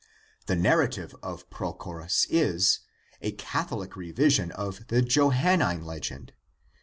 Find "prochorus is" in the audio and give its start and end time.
1.51-2.79